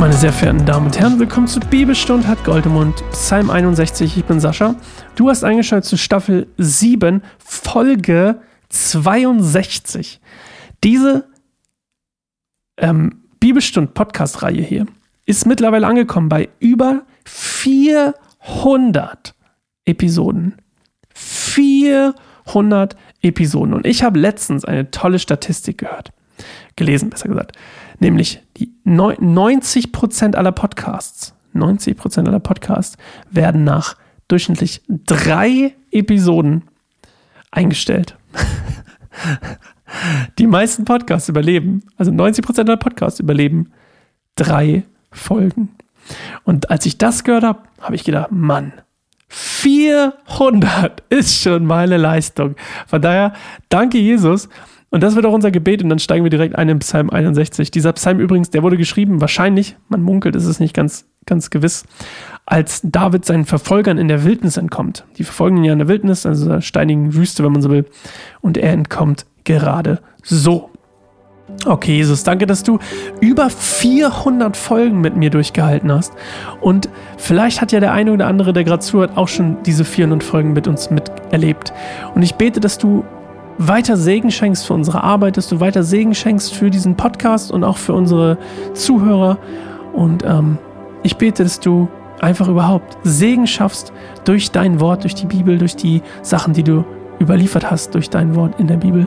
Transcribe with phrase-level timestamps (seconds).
[0.00, 4.16] Meine sehr verehrten Damen und Herren, willkommen zu Bibelstunde hat Goldemund, Psalm 61.
[4.16, 4.76] Ich bin Sascha.
[5.14, 8.40] Du hast eingeschaltet zu Staffel 7, Folge
[8.70, 10.22] 62.
[10.82, 11.28] Diese
[12.78, 14.86] ähm, Bibelstund-Podcast-Reihe hier
[15.26, 19.34] ist mittlerweile angekommen bei über 400
[19.84, 20.54] Episoden.
[21.14, 23.74] 400 Episoden.
[23.74, 26.10] Und ich habe letztens eine tolle Statistik gehört.
[26.76, 27.56] Gelesen, besser gesagt.
[27.98, 29.90] Nämlich die 90
[30.34, 32.96] aller Podcasts, 90% aller Podcasts
[33.30, 33.96] werden nach
[34.28, 36.62] durchschnittlich drei Episoden
[37.50, 38.16] eingestellt.
[40.38, 43.72] die meisten Podcasts überleben, also 90% aller Podcasts überleben
[44.36, 45.70] drei Folgen.
[46.44, 48.72] Und als ich das gehört habe, habe ich gedacht, Mann,
[49.28, 52.56] 400 ist schon meine Leistung.
[52.86, 53.32] Von daher,
[53.68, 54.48] danke Jesus.
[54.90, 57.70] Und das wird auch unser Gebet und dann steigen wir direkt ein in Psalm 61.
[57.70, 61.84] Dieser Psalm übrigens, der wurde geschrieben, wahrscheinlich, man munkelt, ist es nicht ganz, ganz gewiss,
[62.44, 65.04] als David seinen Verfolgern in der Wildnis entkommt.
[65.16, 67.86] Die verfolgen ihn ja in der Wildnis, also der steinigen Wüste, wenn man so will.
[68.40, 70.70] Und er entkommt gerade so.
[71.66, 72.78] Okay, Jesus, danke, dass du
[73.20, 76.12] über 400 Folgen mit mir durchgehalten hast.
[76.60, 80.22] Und vielleicht hat ja der eine oder andere, der gerade zuhört, auch schon diese 400
[80.22, 81.72] Folgen mit uns miterlebt.
[82.14, 83.04] Und ich bete, dass du
[83.60, 87.62] weiter Segen schenkst für unsere Arbeit, dass du weiter Segen schenkst für diesen Podcast und
[87.62, 88.38] auch für unsere
[88.72, 89.38] Zuhörer.
[89.92, 90.58] Und ähm,
[91.02, 91.88] ich bete, dass du
[92.20, 93.92] einfach überhaupt Segen schaffst
[94.24, 96.84] durch dein Wort, durch die Bibel, durch die Sachen, die du
[97.20, 99.06] überliefert hast, durch dein Wort in der Bibel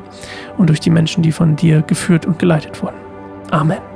[0.57, 2.97] und durch die Menschen, die von dir geführt und geleitet wurden.
[3.49, 3.92] Amen.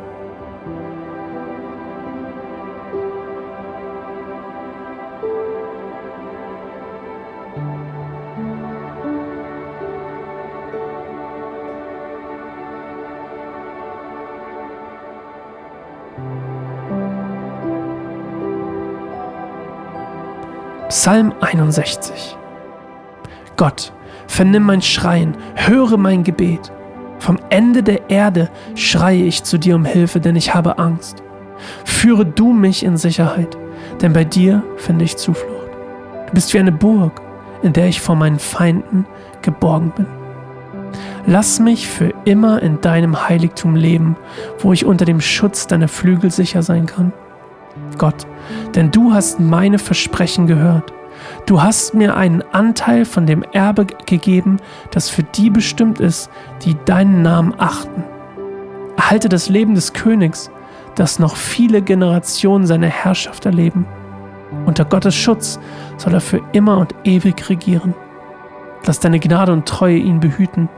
[20.89, 22.37] Psalm 61
[23.57, 23.91] Gott,
[24.27, 26.71] vernimm mein Schreien, höre mein Gebet.
[27.19, 31.23] Vom Ende der Erde schreie ich zu dir um Hilfe, denn ich habe Angst.
[31.83, 33.57] Führe du mich in Sicherheit,
[34.01, 35.71] denn bei dir finde ich Zuflucht.
[36.27, 37.21] Du bist wie eine Burg,
[37.63, 39.05] in der ich vor meinen Feinden
[39.41, 40.07] geborgen bin.
[41.25, 44.15] Lass mich für immer in deinem Heiligtum leben,
[44.59, 47.11] wo ich unter dem Schutz deiner Flügel sicher sein kann.
[47.97, 48.27] Gott,
[48.75, 50.93] denn du hast meine Versprechen gehört.
[51.45, 54.57] Du hast mir einen Anteil von dem Erbe gegeben,
[54.91, 56.29] das für die bestimmt ist,
[56.63, 58.03] die deinen Namen achten.
[58.95, 60.51] Erhalte das Leben des Königs,
[60.95, 63.85] das noch viele Generationen seine Herrschaft erleben.
[64.65, 65.59] Unter Gottes Schutz
[65.97, 67.93] soll er für immer und ewig regieren.
[68.85, 70.69] Lass deine Gnade und Treue ihn behüten.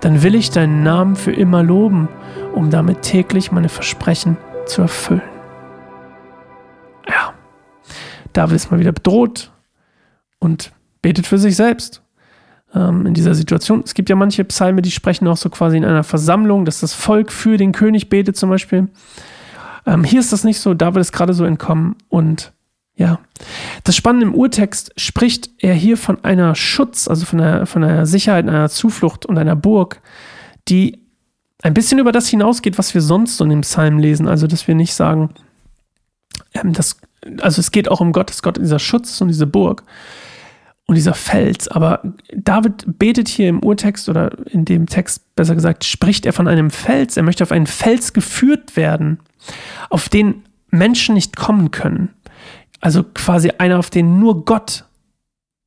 [0.00, 2.08] Dann will ich deinen Namen für immer loben,
[2.54, 4.36] um damit täglich meine Versprechen
[4.66, 5.37] zu erfüllen.
[8.38, 9.50] David ist mal wieder bedroht
[10.38, 10.70] und
[11.02, 12.02] betet für sich selbst
[12.72, 13.82] ähm, in dieser Situation.
[13.84, 16.94] Es gibt ja manche Psalme, die sprechen auch so quasi in einer Versammlung, dass das
[16.94, 18.86] Volk für den König betet zum Beispiel.
[19.86, 22.52] Ähm, hier ist das nicht so, David ist gerade so entkommen und
[22.94, 23.18] ja,
[23.82, 28.06] das Spannende im Urtext spricht er hier von einer Schutz, also von einer, von einer
[28.06, 30.00] Sicherheit, einer Zuflucht und einer Burg,
[30.68, 31.00] die
[31.64, 34.28] ein bisschen über das hinausgeht, was wir sonst so in dem Psalm lesen.
[34.28, 35.30] Also, dass wir nicht sagen,
[36.54, 37.00] ähm, dass
[37.40, 39.84] also es geht auch um Gottes Gott, dieser Schutz und diese Burg
[40.86, 41.68] und dieser Fels.
[41.68, 42.02] Aber
[42.34, 46.70] David betet hier im Urtext oder in dem Text, besser gesagt, spricht er von einem
[46.70, 47.16] Fels.
[47.16, 49.20] Er möchte auf einen Fels geführt werden,
[49.90, 52.10] auf den Menschen nicht kommen können.
[52.80, 54.84] Also quasi einer, auf den nur Gott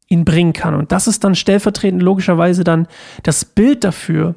[0.07, 0.73] ihn bringen kann.
[0.73, 2.87] Und das ist dann stellvertretend logischerweise dann
[3.23, 4.35] das Bild dafür,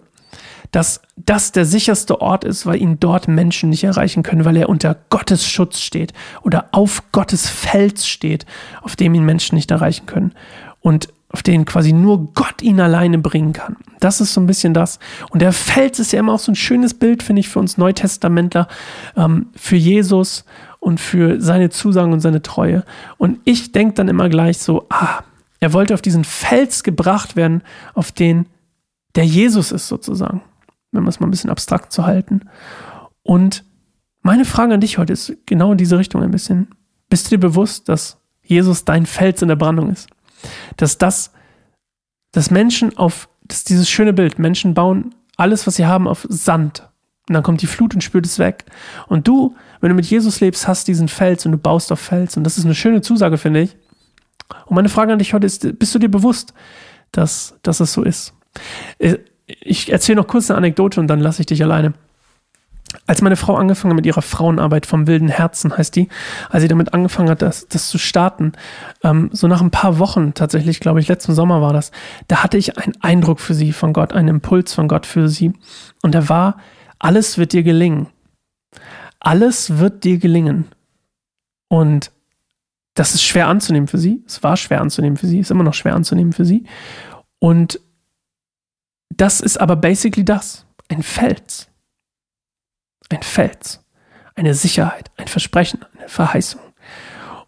[0.75, 4.69] dass das der sicherste Ort ist, weil ihn dort Menschen nicht erreichen können, weil er
[4.69, 6.13] unter Gottes Schutz steht
[6.43, 8.45] oder auf Gottes Fels steht,
[8.83, 10.33] auf dem ihn Menschen nicht erreichen können
[10.81, 13.77] und auf den quasi nur Gott ihn alleine bringen kann.
[14.01, 14.99] Das ist so ein bisschen das.
[15.31, 17.79] Und der Fels ist ja immer auch so ein schönes Bild, finde ich, für uns
[17.79, 18.67] Neutestamentler,
[19.17, 20.45] ähm, für Jesus
[20.81, 22.85] und für seine Zusagen und seine Treue.
[23.17, 25.23] Und ich denke dann immer gleich so, ah,
[25.61, 27.63] er wollte auf diesen Fels gebracht werden,
[27.95, 28.47] auf den
[29.15, 30.43] der Jesus ist sozusagen
[30.95, 32.43] wenn man es mal ein bisschen abstrakt zu halten.
[33.23, 33.65] Und
[34.23, 36.69] meine Frage an dich heute ist genau in diese Richtung ein bisschen.
[37.09, 40.09] Bist du dir bewusst, dass Jesus dein Fels in der Brandung ist?
[40.77, 41.33] Dass das,
[42.33, 46.89] dass Menschen auf, dass dieses schöne Bild, Menschen bauen alles, was sie haben, auf Sand.
[47.29, 48.67] Und dann kommt die Flut und spült es weg.
[49.09, 52.37] Und du, wenn du mit Jesus lebst, hast diesen Fels und du baust auf Fels.
[52.37, 53.77] Und das ist eine schöne Zusage, finde ich.
[54.67, 56.53] Und meine Frage an dich heute ist, bist du dir bewusst,
[57.13, 58.35] dass, dass es so ist?
[59.47, 61.95] Ich erzähle noch kurz eine Anekdote und dann lasse ich dich alleine.
[63.07, 66.09] Als meine Frau angefangen hat mit ihrer Frauenarbeit vom wilden Herzen, heißt die,
[66.49, 68.53] als sie damit angefangen hat, das, das zu starten,
[69.03, 71.91] ähm, so nach ein paar Wochen tatsächlich, glaube ich, letzten Sommer war das,
[72.29, 75.53] da hatte ich einen Eindruck für sie von Gott, einen Impuls von Gott für sie.
[76.03, 76.59] Und der war,
[76.99, 78.07] alles wird dir gelingen.
[79.19, 80.67] Alles wird dir gelingen.
[81.69, 82.13] Und
[82.95, 84.23] das ist schwer anzunehmen für sie.
[84.27, 86.65] Es war schwer anzunehmen für sie, ist immer noch schwer anzunehmen für sie.
[87.41, 87.81] Und
[89.17, 90.67] das ist aber basically das.
[90.89, 91.69] Ein Fels.
[93.11, 93.85] Ein Fels.
[94.35, 96.61] Eine Sicherheit, ein Versprechen, eine Verheißung.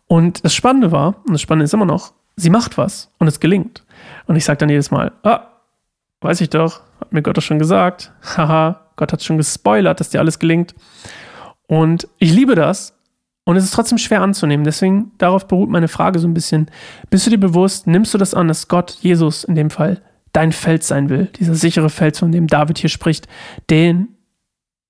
[0.07, 3.41] Und das Spannende war, und das Spannende ist immer noch, sie macht was und es
[3.41, 3.85] gelingt.
[4.27, 5.49] Und ich sage dann jedes Mal, ah,
[6.21, 8.13] weiß ich doch, hat mir Gott doch schon gesagt.
[8.37, 10.75] Haha, Gott hat schon gespoilert, dass dir alles gelingt.
[11.67, 12.93] Und ich liebe das.
[13.45, 14.65] Und es ist trotzdem schwer anzunehmen.
[14.65, 16.69] Deswegen, darauf beruht meine Frage so ein bisschen.
[17.11, 20.03] Bist du dir bewusst, nimmst du das an, dass Gott, Jesus in dem Fall,
[20.37, 21.27] dein Feld sein will?
[21.38, 23.27] Dieser sichere Feld, von dem David hier spricht,
[23.71, 24.09] den,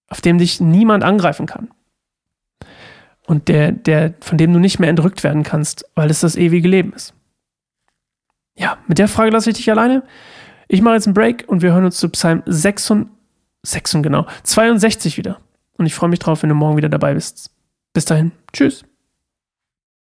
[0.09, 1.69] auf dem dich niemand angreifen kann.
[3.27, 6.69] Und der, der, von dem du nicht mehr entrückt werden kannst, weil es das ewige
[6.69, 7.15] Leben ist.
[8.57, 10.03] Ja, mit der Frage lasse ich dich alleine.
[10.69, 13.09] Ich mache jetzt einen Break und wir hören uns zu Psalm 66,
[13.63, 15.41] 6 genau, 62 wieder.
[15.77, 17.51] Und ich freue mich drauf, wenn du morgen wieder dabei bist.
[17.93, 18.33] Bis dahin.
[18.53, 18.85] Tschüss.